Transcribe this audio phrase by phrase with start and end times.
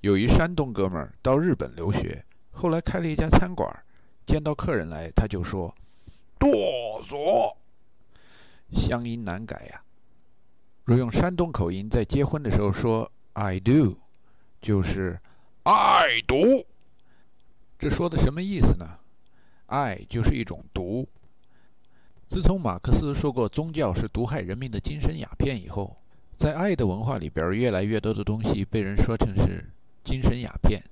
[0.00, 3.68] 有一山东哥们儿到日本留学，后来开了一家餐馆，
[4.24, 5.74] 见到客人来，他就说
[6.38, 7.52] ：“哆嗦。”
[8.70, 9.82] 乡音难改呀。
[10.84, 13.98] 若用山东口音在结婚的时候说 “I do”，
[14.60, 15.18] 就是
[15.66, 16.64] “爱毒”。
[17.76, 18.86] 这说的什么意思呢？
[19.66, 21.08] 爱就是一种毒。
[22.28, 25.96] 自从马克思说过宗教是毒害人民的精神鸦片以后，
[26.36, 29.64] 在爱的文化里边，越来越多的东西被人说成是。
[30.08, 30.82] 精神鸦片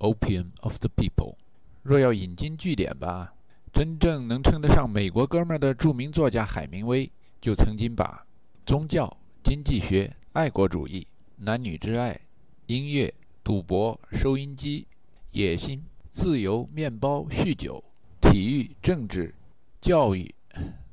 [0.00, 1.36] ，opium of the people。
[1.82, 3.32] 若要引经据典吧，
[3.72, 7.10] 真正能称得上美国哥们儿的著名作家海明威，
[7.40, 8.26] 就曾经把
[8.66, 12.20] 宗教、经济学、爱国主义、男女之爱、
[12.66, 13.10] 音乐、
[13.42, 14.86] 赌博、收音机、
[15.32, 17.82] 野心、自由、面包、酗酒、
[18.20, 19.34] 体育、政治、
[19.80, 20.34] 教育，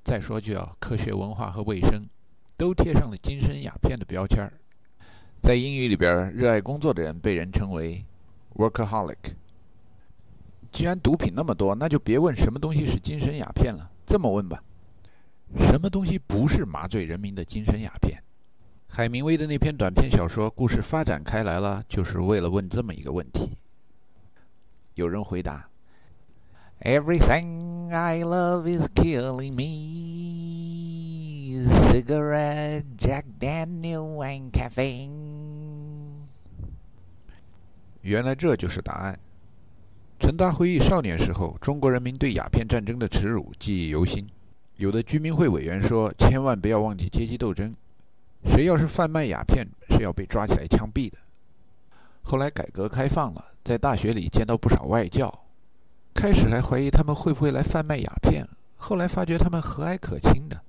[0.02, 2.04] 再说句啊，科学、文化和卫生，
[2.56, 4.54] 都贴上了精神鸦片的标签儿。
[5.46, 8.04] 在英语里边，热爱工作的人被人称为
[8.56, 9.36] workaholic。
[10.72, 13.88] 既然毒品那么多，那就别问什么东西是精神鸦片了。
[14.08, 14.64] 这么问吧，
[15.56, 18.20] 什么东西不是麻醉人民的精神鸦片？
[18.88, 23.52] 海明威的那篇短篇小说故事发展开来了，就是为了问这么一个问题。
[24.96, 25.70] 有人回答
[26.82, 30.25] ：“Everything I love is killing me。”
[31.96, 36.26] Cigarette, Jack Daniel, and caffeine。
[38.02, 39.18] 原来这就是答案。
[40.20, 44.28] 陈达回忆少年时候中国人民对鸦片战争的耻辱记忆犹新。
[44.76, 47.74] 有的居民会委员说：“千万不要忘记阶级斗争，
[48.44, 51.18] 谁要是贩卖鸦片是要被抓起来枪毙的。”
[52.24, 55.34] 后来改革开放了，在大学里见到不少外教，
[56.14, 60.62] 开始还怀疑他们会不会来贩卖鸦片，后来发觉他们和蔼可亲的。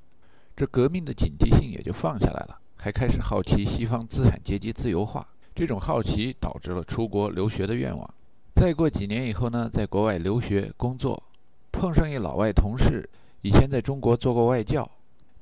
[0.56, 5.26] 这革命的警惕性也就放下来了，还开始好奇西方资产阶级自由化。
[5.54, 8.08] 这种好奇导致了出国留学的愿望。
[8.54, 11.22] 再过几年以后呢，在国外留学工作，
[11.70, 13.06] 碰上一老外同事，
[13.42, 14.90] 以前在中国做过外教。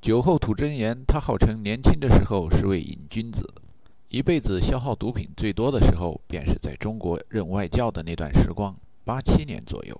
[0.01, 3.49] 酒后吐真言，他号称年轻的时候是位瘾君子，
[4.09, 8.75] 一辈子消耗毒品最多的时候，便是在中国任外教的那段时光，
[9.05, 9.99] 八七年左右。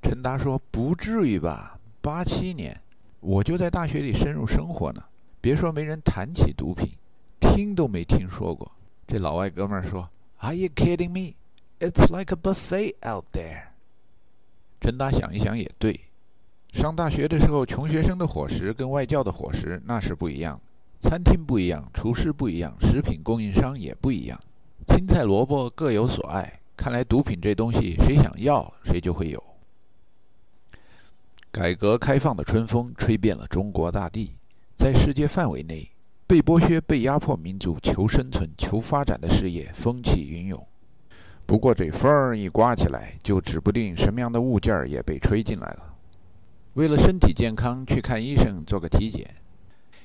[0.00, 2.74] 陈达说：“不至于吧，八七年。”
[3.20, 5.02] 我就在大学里深入生活呢，
[5.40, 6.90] 别说没人谈起毒品，
[7.40, 8.70] 听都没听说过。
[9.06, 11.34] 这老外哥们儿说：“Are you kidding me?
[11.80, 13.68] It's like a buffet out there。”
[14.80, 16.00] 陈达想一想也对，
[16.72, 20.60] 上大学的时候，穷学生的伙食跟外教的伙食那是不一样，
[21.00, 24.38] 餐厅不一样，厨师不一样，食品供应商也不一样，
[24.88, 26.60] 青菜萝卜各有所爱。
[26.76, 29.42] 看来毒品这东西，谁想要谁就会有。
[31.56, 34.36] 改革开放的春风吹遍了中国大地，
[34.76, 35.90] 在世界范围内，
[36.26, 40.66] 被剥削、被压迫民族求生存、求发展的事业风起云涌。
[41.46, 45.94] 不过这风儿一刮起来，就指不定什么样的物件儿也被吹进来了。
[46.74, 49.26] 为了身体健康，去看医生做个体检。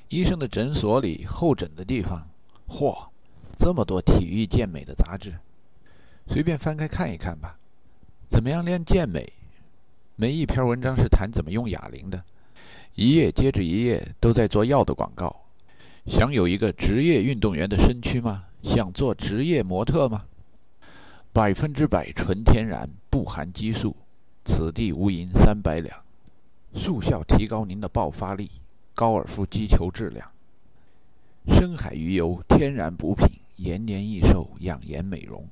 [0.08, 2.26] 医生的诊所里候诊的地方，
[2.70, 3.10] 嚯，
[3.58, 5.34] 这么多体育健美的杂志，
[6.28, 7.58] 随便翻开看一看吧。
[8.30, 9.34] 怎么样练健美？
[10.16, 12.24] 没一篇文章是谈怎么用哑铃的，
[12.96, 15.36] 一页接着一页都在做药的广告。
[16.06, 18.44] 想有一个职业运动员的身躯吗？
[18.62, 20.26] 想做职业模特吗？
[21.34, 23.96] 百分之百纯天然，不含激素，
[24.46, 25.98] 此地无银三百两，
[26.76, 28.50] 速效提高您的爆发力，
[28.94, 30.30] 高尔夫击球质量。
[31.48, 35.48] 深海鱼油，天然补品，延年益寿，养颜美容。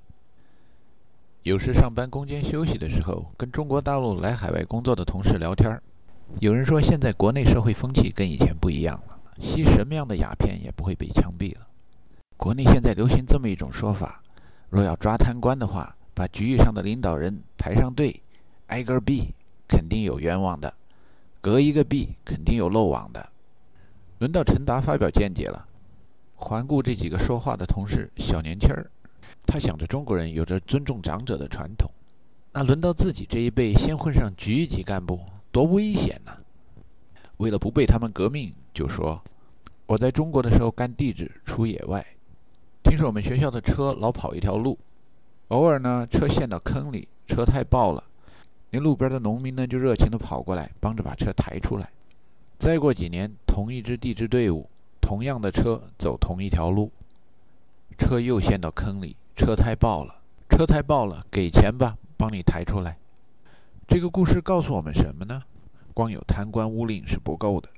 [1.43, 5.81] 有时上班攻坚休息的时候，跟中国大陆来海外工作的同事聊天儿，
[6.39, 11.65] 有人说现在国内社会风气跟以前不一样了，吸什么样的鸦片也不会被枪毙了。
[12.35, 14.21] 国内现在流行这么一种说法：
[14.69, 18.21] 若要抓贪官的话，把局域上的领导人排上队，
[18.67, 19.29] 挨个毙，
[19.65, 20.69] 肯定有冤枉的；
[21.39, 23.29] 隔一个毙，肯定有漏网的。
[24.19, 25.65] 轮到陈达发表见解了，
[26.35, 28.91] 环顾这几个说话的同事，小年轻儿。
[29.45, 31.89] 他想着中国人有着尊重长者的传统，
[32.51, 35.19] 那轮到自己这一辈先混上局级干部，
[35.51, 36.33] 多危险呐！
[37.37, 39.21] 为了不被他们革命，就说
[39.85, 42.05] 我在中国的时候干地质出野外，
[42.83, 44.77] 听说我们学校的车老跑一条路，
[45.47, 48.03] 偶尔呢车陷到坑里，车胎爆了，
[48.71, 51.89] 那路边的农民呢就热情地跑过来帮着把车抬出来。
[52.57, 56.91] 再过几年，同一支地质队伍，同样的车走同一条路，
[57.97, 59.15] 车又陷到坑里。
[59.39, 60.15] 车胎爆了，
[60.49, 62.97] 车胎爆了，给钱吧，帮你抬出来。
[63.87, 65.41] 这个故事告诉我们什么呢？
[65.93, 67.69] 光有贪官污吏是不够的，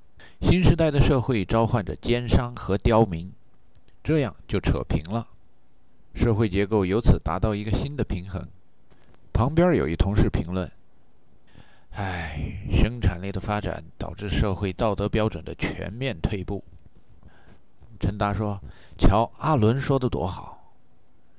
[0.42, 3.31] 新时代的社会召唤着奸商和刁民，
[4.04, 5.28] 这样就扯平了。
[6.16, 8.44] 社会结构由此达到一个新的平衡。
[9.31, 10.69] 旁边有一同事评论
[11.94, 16.63] ：“唉，生产力的发展导致社会道德标准的全面退步。”
[18.02, 18.60] 陈达说
[18.98, 20.61] ：“瞧，阿伦说的多好，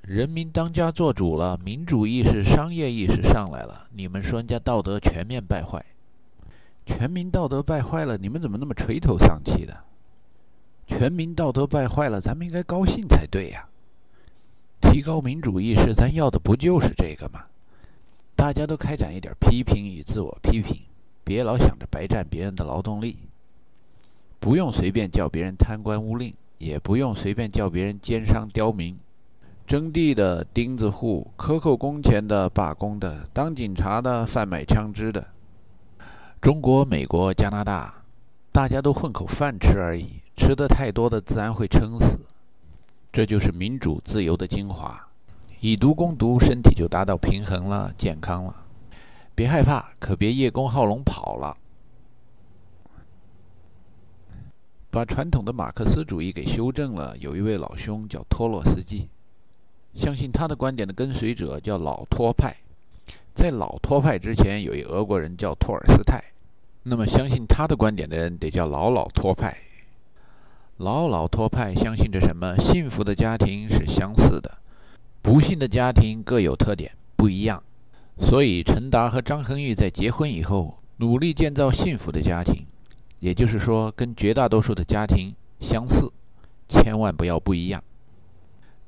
[0.03, 3.87] 人民当家作主了，民主意识、商业意识上来了。
[3.93, 5.85] 你们说人家道德全面败坏，
[6.85, 9.77] 全民道德败坏了，你们怎么那么垂头丧气的？
[10.89, 13.65] 全民道德败坏了，咱们应该高兴才对呀。
[14.81, 17.45] 提高民主意识，咱要的不就是这个吗？
[18.35, 20.81] 大家都开展一点批评与自我批评，
[21.23, 23.17] 别老想着白占别人的劳动力，
[24.41, 28.97] 不用随便叫别人贪官污吏。”也不用随便叫别人奸商刁民，
[29.67, 35.27] 征地的、钉子户、克扣工钱的、罢工的、当警察的、贩卖枪支的。
[36.41, 38.03] 中国、美国、加拿大，
[38.51, 42.19] 大家都混口饭吃而已，吃的太多的自然会撑死。
[43.13, 45.01] 这就是民主自由的精华，
[45.61, 48.57] 以毒攻毒，身体就达到平衡了、健康了。
[49.35, 51.57] 别害怕，可别叶公好龙跑了。
[54.91, 57.17] 把传统的马克思主义给修正了。
[57.17, 59.09] 有一位老兄叫托洛斯基，
[59.95, 62.57] 相信他的观点的跟随者叫老托派。
[63.35, 66.23] 在老托派之前，有一俄国人叫托尔斯泰。
[66.83, 69.57] 那么，相信他的观点的人得叫老老托派。
[70.79, 72.57] 老老托派相信着什么？
[72.59, 74.59] 幸福的家庭是相似的，
[75.23, 77.63] 不幸的家庭各有特点，不一样。
[78.19, 82.67] 所以，陈达和张恒玉在结婚以后，努力建造幸福的家庭。
[83.21, 86.11] 也就是说，跟绝大多数的家庭相似，
[86.69, 87.83] 千万不要不一样。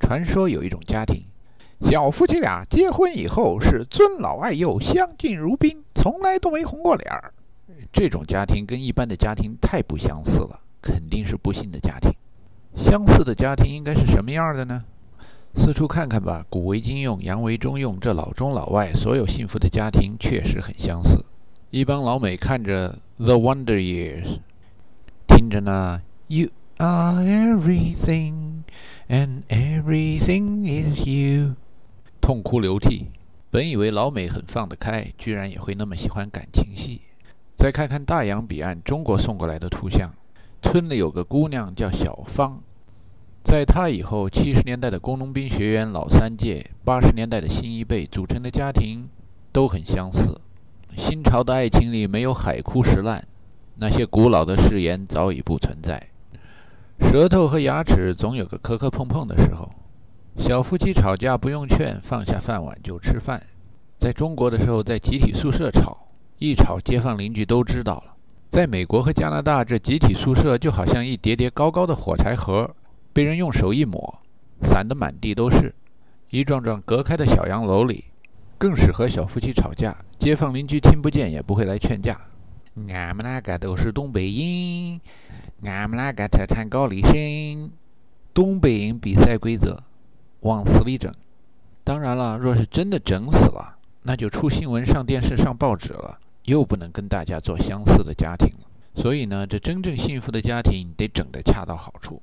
[0.04, 1.24] 传说有一种家庭，
[1.80, 7.32] 小夫妻俩结婚以后是尊老爱幼、相敬如宾，从来都没红过脸儿。
[7.90, 12.12] 这种家庭跟一般的家庭太不相似了，肯定是不幸的家庭。
[12.76, 14.84] 相似的家庭应该是什么样的呢？
[15.54, 21.24] 四处看看吧，古为今用，洋为中用，这老中老外所有幸福的家庭确实很相似。
[21.70, 24.26] 一帮老美看着《The Wonder Years》，
[25.26, 28.43] 听着呢，You are everything
[29.14, 31.54] and everything is you，
[32.20, 33.06] 痛哭流涕。
[33.48, 37.02] 本以为老美很放得开，居然也会那么喜欢感情戏。
[37.54, 40.10] 再看看大洋彼岸中国送过来的图像，
[40.60, 42.60] 村里有个姑娘叫小芳，
[43.44, 49.08] 在她以后，七十年代的工农兵学员老三届，八十年代的新一辈组成的家庭
[49.52, 50.40] 都很相似。
[50.96, 53.24] 新潮的爱情里没有海枯石烂，
[53.76, 56.08] 那些古老的誓言早已不存在。
[57.00, 59.68] 舌头和牙齿总有个磕磕碰碰的时候。
[60.36, 63.40] 小夫妻吵架不用劝，放下饭碗就吃饭。
[63.98, 65.96] 在中国的时候，在集体宿舍吵，
[66.38, 68.14] 一吵街坊邻居都知道了。
[68.50, 72.68] 在美国和加拿大，这集体宿舍就好像一叠叠高高的火柴盒，
[73.12, 74.18] 被人用手一抹，
[74.62, 75.74] 散得满地都是。
[76.30, 78.04] 一幢幢隔开的小洋楼里。
[78.56, 82.18] 更适合小夫妻吵架，街坊邻居听不见也不会来劝架。
[82.88, 85.00] 俺们那个都是东北人，
[85.62, 87.70] 俺们那个特产高丽参。
[88.32, 89.80] 东北人比赛规则，
[90.40, 91.14] 往死里整。
[91.84, 98.66] 当然了，若是真的整死了，那就出新闻、上电视、上报纸了，又不能跟大家做相似的家庭了。
[98.96, 102.20] 所以呢，这真正幸福的家庭得整得恰到好处。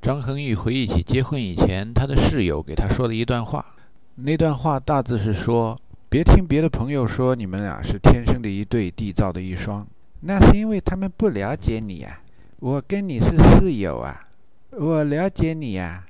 [0.00, 3.66] 张恒玉回忆起结婚以前他的室友给他说的一段话。
[4.14, 5.76] 那段话大致是说：
[6.10, 9.86] 别听别的朋友说你们俩是天生的一对，缔造的一双，
[10.20, 12.20] 那是因为他们不了解你呀。
[12.60, 14.26] 我跟你是室友啊，
[14.70, 16.06] 我了解你呀。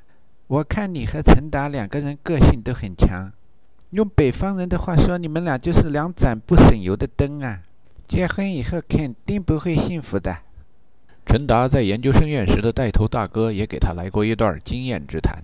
[0.47, 3.31] 我看你和陈达两个人个性都很强，
[3.91, 7.61] 用北方人的话说，你们俩就是两盏不省油的灯啊。
[8.07, 10.35] 结婚以后肯定不会幸福的。
[11.27, 15.43] 陈达在研究生院时的带头大哥也给他来过一段经验之谈。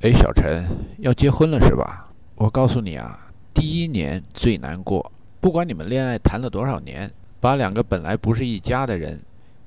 [0.00, 0.64] 哎，小陈，
[0.98, 2.08] 要结婚了是吧？
[2.36, 3.25] 我告诉你啊，
[3.56, 5.10] 第一年最难过。
[5.40, 7.10] 不管你们恋爱谈了多少年，
[7.40, 9.18] 把两个本来不是一家的人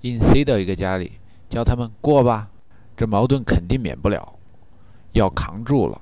[0.01, 1.13] 硬塞到一个家里，
[1.49, 2.49] 叫他们过吧，
[2.95, 4.35] 这矛盾肯定免不了，
[5.13, 5.99] 要扛住了。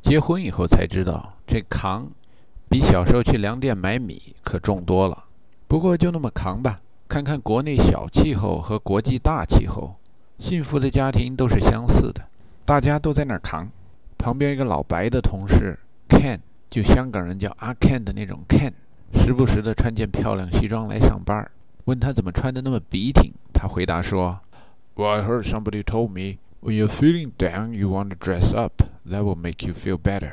[0.00, 2.06] 结婚以后才知道，这扛
[2.68, 5.24] 比小时候去粮店买米可重多了。
[5.66, 9.96] 不过就那么扛吧，看看国内小气候和国际大气候，
[10.38, 12.22] 幸福的家庭都是相似的，
[12.64, 13.68] 大家都在那儿扛。
[14.16, 15.78] 旁边一个老白的同事
[16.08, 18.72] Ken，就香港人叫阿 Ken 的那种 Ken，
[19.14, 21.48] 时不时的穿件漂亮西装来上班。
[21.84, 24.40] 问他怎么穿的那么笔挺，他回答说
[24.96, 28.82] ：“Well, I heard somebody told me when you're feeling down, you want to dress up.
[29.08, 30.32] That will make you feel better.”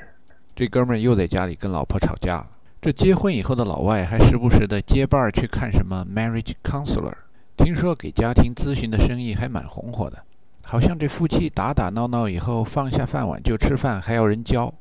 [0.55, 2.47] 这哥们儿又在家里跟老婆吵架了。
[2.81, 7.13] 这结婚以后的老外还时不时的结伴去看什么 marriage counselor，
[7.55, 10.17] 听说给家庭咨询的生意还蛮红火的。
[10.63, 14.73] 好像这夫妻打打闹闹以后放下饭碗就吃饭，还要人教。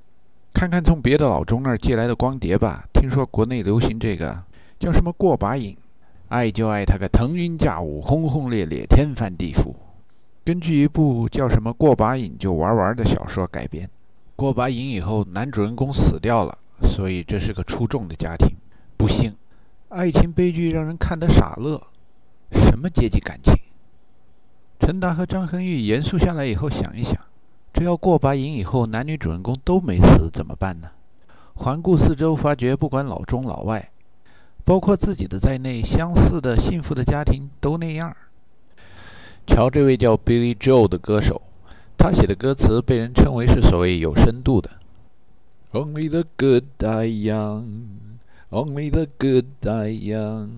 [0.52, 4.42] 看看从别的老钟那儿借来的光碟吧，听说国内流行这个
[4.78, 5.76] 叫什么过把瘾，
[6.28, 9.74] 爱就爱他个腾云驾雾、轰轰烈烈、天翻地覆。
[10.44, 13.88] 根据一部叫什么过把瘾就玩玩的小说改编。
[14.34, 18.48] 过把瘾以后，男主人公死掉了，所以这是个出众的家庭。
[18.96, 19.34] 不幸，
[19.88, 21.80] 爱情悲剧让人看得傻乐。
[22.50, 23.54] 什么阶级感情？
[24.80, 27.14] 陈达和张恒玉严肃下来以后想一想，
[27.72, 30.90] 这要过把瘾以后，男女主人公都没死怎么办呢？
[31.54, 33.90] 环顾四周，发觉不管老中老外，
[34.64, 38.14] 包括自己的在内，相似的幸福的家庭都那样。
[39.46, 41.42] 瞧这位叫 Billy Joel 的歌手，
[41.96, 44.70] 他写的歌词被人称为是所谓有深度的。
[45.72, 47.62] Only the good die young,
[48.50, 50.48] only the good die young。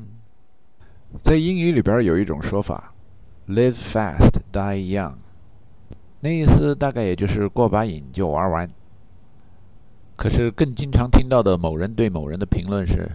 [1.22, 2.92] 在英语里边有一种说法
[3.48, 5.14] ，Live fast, die young。
[6.23, 8.69] 那意思大概也就是过把瘾就玩完。
[10.15, 13.09] 可是更经常听到的某人对某人的评论是：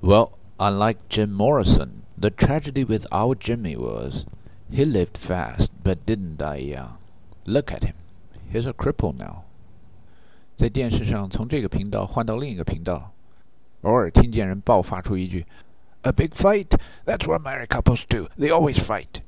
[0.00, 4.24] Well, unlike Jim Morrison, the tragedy with our Jimmy was.
[4.70, 6.96] He lived fast, but didn't die young.
[7.44, 7.96] Look at him.
[8.50, 9.42] He's a cripple now.
[10.56, 13.12] 在电视上，从这个频道换到另一个频道，
[13.82, 15.44] 偶尔听见人爆发出一句：“
[16.02, 16.68] A big fight.
[17.04, 18.28] That's what married couples do.
[18.38, 19.20] They always fight.”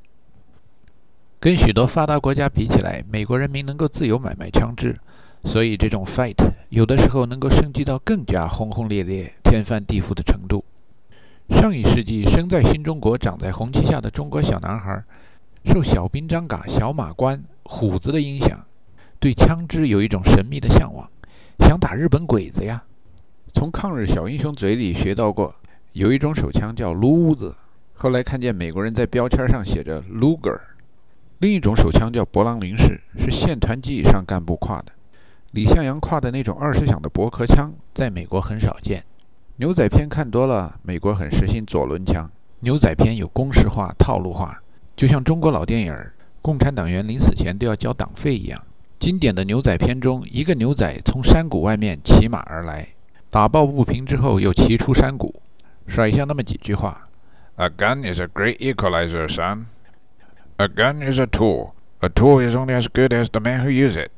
[1.42, 5.00] 跟许多发达国家比起来，美国人民能够自由买卖枪支，
[5.46, 6.36] 所以这种 fight
[6.68, 10.66] 有的时候能够升级到更加轰轰烈烈、天翻地覆的程度。
[11.50, 15.02] 上一世纪，生在新中国、长在红旗下的中国小男孩。
[15.66, 18.60] 受小兵张嘎、小马关、虎子的影响，
[19.20, 21.10] 对枪支有一种神秘的向往，
[21.60, 22.84] 想打日本鬼子呀。
[23.54, 25.54] 从抗日小英雄嘴里学到过，
[25.92, 27.56] 有一种手枪叫撸子，
[27.94, 30.60] 后来看见美国人在标签上写着 Luger。
[31.40, 34.92] 另一种手枪叫勃朗宁式，是县团级以上干部挎的。
[35.52, 39.02] 李向阳挎的那种二十响的驳壳枪，在美国很少见。
[39.56, 42.30] 牛仔片看多了，美国很实行左轮枪。
[42.60, 44.62] 牛仔片有公式化、套路化。
[44.98, 45.96] 就像中国老电影，
[46.42, 48.62] 共产党员临死前都要交党费一样。
[49.00, 52.86] 经典的牛仔片中，一个牛仔从山谷外面骑马而来，
[53.30, 55.34] 打抱不平之后又骑出山谷，
[55.88, 57.08] 甩下那么几句话
[57.56, 59.68] ：“A gun is a great equalizer, son.
[60.62, 61.72] A gun is a tool.
[62.02, 64.12] A tool is only as good as the man who uses it.”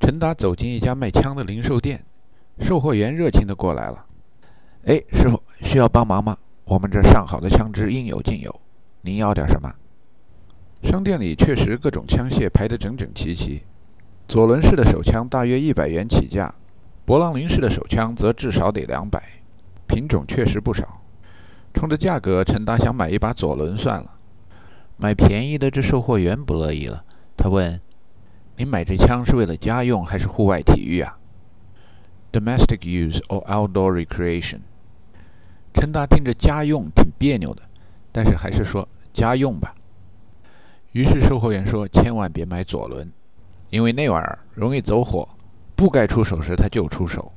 [0.00, 2.04] 陈达走进一家卖枪的零售店，
[2.58, 4.06] 售货员热情地过来了
[4.86, 6.36] ：“哎，师傅，需要帮忙吗？
[6.64, 8.60] 我们这上好的枪支应有尽有。”
[9.02, 9.72] 您要点什么？
[10.82, 13.62] 商店里确实各种枪械排得整整齐齐。
[14.26, 16.52] 左轮式的手枪大约一百元起价，
[17.06, 19.22] 勃朗宁式的手枪则至少得两百。
[19.86, 21.02] 品种确实不少。
[21.72, 24.13] 冲着价格，陈达想买一把左轮算了。
[25.04, 27.04] 买便宜的，这售货员不乐意了。
[27.36, 27.78] 他问
[28.56, 31.18] ：“您买这枪是为了家用还是户外体育啊
[32.32, 34.60] ？”“Domestic use or outdoor recreation。”
[35.74, 37.60] 陈达听着家用挺别扭的，
[38.10, 38.88] 但是还是说。
[39.12, 39.74] 家用吧。
[40.92, 43.12] 于是售货员说：“千万别买左轮，
[43.68, 45.28] 因为那玩意儿容易走火，
[45.76, 47.30] 不该出手时他就出手。”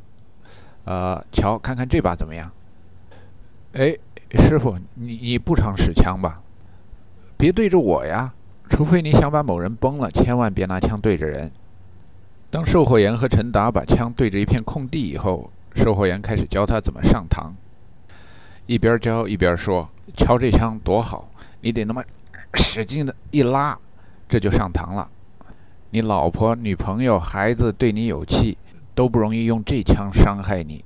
[0.85, 2.49] 呃，瞧，看看这把怎么样？
[3.73, 3.93] 哎，
[4.39, 6.41] 师傅，你你不常使枪吧？
[7.37, 8.33] 别对着我呀，
[8.69, 11.51] 除非你想把某人崩了，千万别拿枪对着人。
[12.49, 17.51] 当售货员和陈达把枪对着一片空地以后，售货员开始教他怎么上膛，
[18.65, 21.29] 一边教一边说：“瞧这枪多好。”
[21.61, 22.03] 你得那么
[22.53, 23.77] 使劲的一拉，
[24.27, 25.09] 这就上膛了。
[25.89, 28.57] 你老婆、女朋友、孩子对你有气，
[28.95, 30.83] 都不容易用这枪伤害你。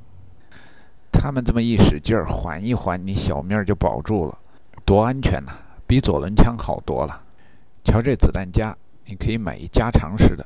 [1.11, 4.37] 他们这么一使劲儿，缓一缓，你小命就保住了，
[4.83, 5.51] 多安全呐！
[5.91, 7.21] 比左轮枪好多了。
[7.83, 10.45] 瞧这子弹夹，你可以买一加长式的，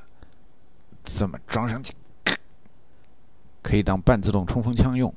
[1.03, 1.93] 这么装上去，
[3.61, 5.13] 可以当半自动冲锋枪用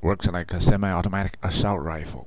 [0.00, 2.26] ，works like a semi-automatic assault rifle。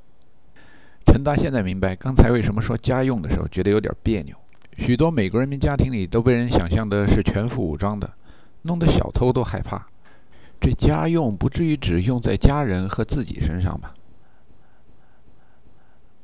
[1.06, 4.36] 陈达现在明白，刚才为什么说家用的时候觉得有点别扭。
[4.78, 8.12] 许多美国人民家庭里都被人想象的是全副武装的，
[8.64, 9.88] 弄得小偷都害怕。
[10.60, 13.94] 这家用不至于只用在家人和自己身上吧？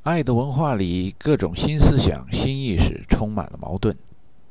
[0.03, 3.95] 爱的文化里，各种新思想、新意识充满了矛盾。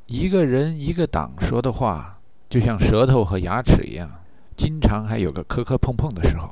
[0.05, 2.17] 一个人、一个党说的话，
[2.49, 4.09] 就像舌头和牙齿一样，
[4.55, 6.51] 经常还有个磕磕碰碰的时候。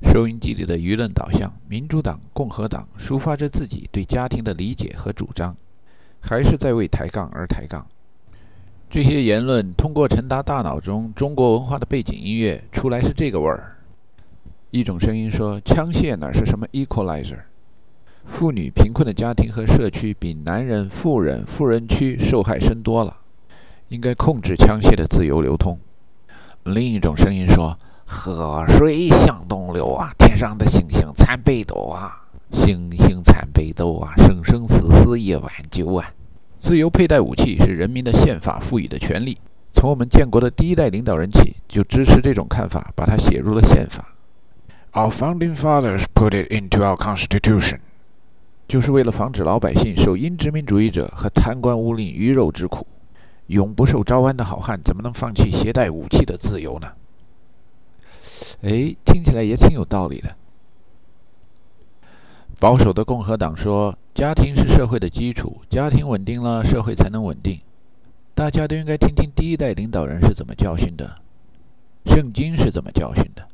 [0.00, 5.56] 收音机里的舆论导向，民主党、共和党抒发着自己对家庭的理解和主张，
[6.20, 7.84] 还是在为抬杠而抬杠。
[8.88, 13.76] 这些言论通过陈达大脑中中国文化的背景音乐出来是这个味儿。
[14.70, 17.40] 一种声音说：“枪械哪是什么 equalizer？
[18.28, 23.16] 妇女贫困的家庭和社区比男人、富人、富人区受害深多了，
[23.88, 25.78] 应该控制枪械的自由流通。
[26.64, 36.12] 另一种声音说：“河水向东流啊，天上的星星参北斗啊，星星参北斗啊，生生死死也挽救啊。”
[36.60, 39.38] 自由佩戴武器是人民的宪法赋予的权利。
[39.72, 44.14] 从我们建国的第一代领导人起，就支持这种看法，把它写入了宪法。
[44.92, 47.78] Our founding fathers put it into our constitution，
[48.68, 52.86] 就是为了防止老百姓受英殖民主义者和贪官污吏鱼肉之苦。
[53.46, 56.92] 永不受招安的好汉，怎么能放弃携带武器的自由呢？
[58.60, 60.36] 哎，听起来也挺有道理的。
[62.60, 67.58] 保守的共和党说，家庭是社会的基础，家庭稳定了，社会才能稳定。
[68.34, 71.16] 大家都应该听听第一代领导人是怎么教训的，
[72.04, 73.48] 圣经是怎么教训的。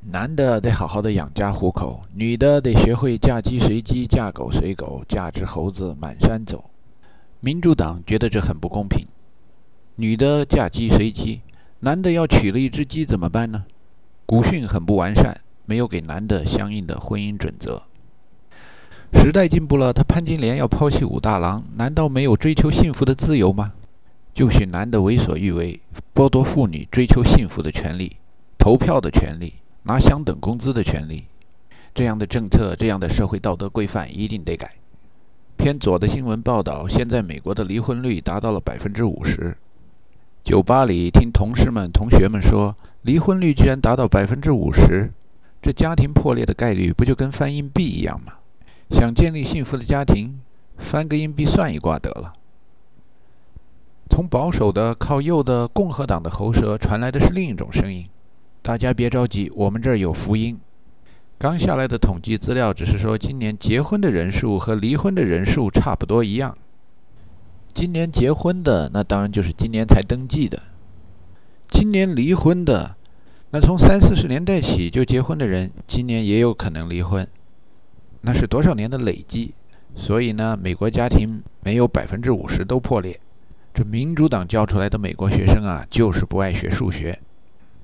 [0.00, 6.64] 男的得好好的养家糊口，女的得学会嫁鸡随鸡，嫁狗随狗，嫁只猴子满山走。
[7.40, 9.06] 民主党觉得这很不公平。
[9.96, 11.42] 女的嫁鸡随鸡，
[11.80, 13.64] 男的要娶了一只鸡怎么办呢？
[14.24, 17.82] 古训很不完善，没有给男的相应的婚姻准则。
[19.12, 23.72] 时代进步了，他潘金莲要抛弃武大郎，难道没有追求幸福的自由吗？
[24.32, 25.80] 就许男的为所欲为，
[26.14, 28.16] 剥夺妇女追求幸福的权利、
[28.56, 29.54] 投票的权利、
[29.88, 31.24] 拿相等工资的权利，
[31.94, 34.70] 这样的政策、这样的社会道德规范一定得改。
[35.56, 39.56] 偏左的新闻报道，现在美国的离婚率达到了百分之五十。
[40.44, 45.10] 酒吧里听同事们、同学们说，离婚率居然达到百分之五十，
[45.62, 48.34] 这家庭破裂的概率不就跟翻硬币一样吗？
[48.90, 50.38] 想建立幸福的家庭，
[50.76, 52.34] 翻个硬币算一卦得了。
[54.10, 58.06] 从保守的、靠右的共和党的喉舌传来的是另一种声音。
[58.68, 60.60] 大家别着急，我们这儿有福音。
[61.38, 66.54] 刚下来的统计资料只是说，今年结婚的人数和离婚的人数差不多一样。
[67.72, 70.58] 今年结婚的，那当然就是今年才登记的；
[71.70, 72.94] 今年离婚的，
[73.52, 77.26] 那从三四十年代起就结婚的人，今年也有可能离婚。
[78.20, 79.54] 那是多少年的累积？
[79.96, 83.18] 所以呢，美国家庭没有百分之五十都破裂。
[83.72, 87.18] 这民主党教出来的美国学生啊，就是不爱学数学。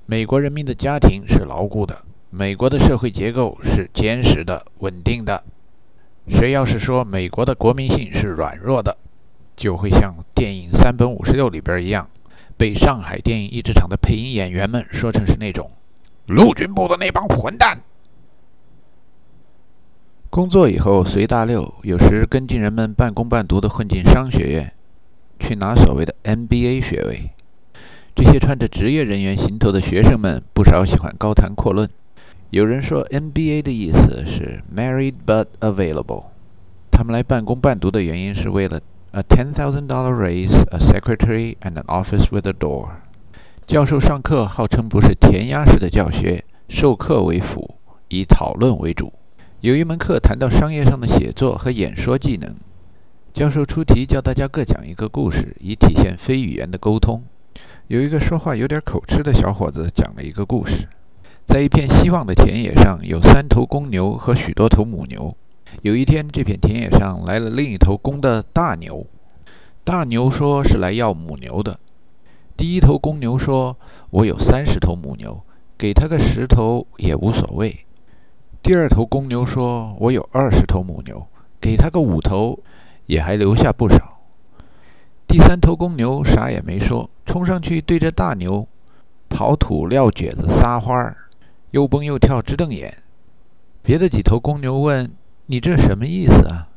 [0.07, 5.43] 美国人民的家庭是牢固的，美国的社会结构是坚实的、稳定的。
[6.27, 8.95] 谁要是说美国的国民性是软弱的，
[9.55, 12.07] 就会像电影《三本五十六》里边一样，
[12.55, 15.71] 被上海电影译制厂的配音演员们说成是那种
[16.27, 17.81] 陆军部的那帮混蛋。
[20.29, 24.73] 工作以后随大溜，有时跟进人们半工半读的混进商学院，
[25.39, 27.31] 去拿所谓的 MBA 学位。
[28.15, 31.89] 这些穿着职业人员行头的学生们，不少喜欢高谈阔论。
[32.49, 36.27] 有人说 MBA 的意思是 Married but Available。
[36.89, 38.79] 他们来半工半读的原因是为了。
[39.11, 42.87] A ten thousand dollar raise, a secretary, and an office with a door。
[43.65, 47.75] 教授上课号称不是填鸭式的教学，授课为辅，
[48.09, 49.11] 以讨论为主。
[49.61, 52.55] 有一门课谈到商业上的写作和演说技能，
[53.33, 57.23] 教授出题叫大家各讲一个故事，以体现非语言的沟通。
[57.87, 60.87] 有一个说话有点口吃的小伙子讲了一个故事：
[61.45, 65.37] 在一片希望的田野上，有三头公牛和许多头母牛。
[65.83, 69.05] 有一天，这片田野上来了另一头公的大牛。
[69.83, 71.79] 大牛说是来要母牛的。
[72.57, 73.77] 第一头公牛说
[74.09, 75.43] ：“我有三十头母牛，
[75.77, 77.85] 给他个十头也无所谓。”
[78.63, 81.27] 第二头公牛说：“我有二十头母牛，
[81.61, 82.57] 给他个五头
[83.05, 84.21] 也还留下不少。”
[85.27, 88.67] 第三头公牛啥也没说，冲上去对着大牛
[89.29, 91.17] 刨土、撂蹶子、撒欢儿，
[91.71, 92.97] 又蹦又跳，直瞪眼。
[93.81, 95.11] 别的几头公牛问。
[95.47, 96.69] 你这什么意思啊？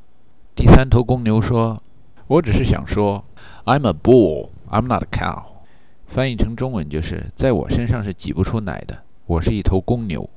[0.54, 1.82] 第三头公牛说
[2.28, 3.24] ：“我只是想说
[3.64, 5.42] ，I'm a bull, I'm not a cow。”
[6.06, 10.28] 翻译成中文就是：在我身上是挤不出奶的，我是一头公牛。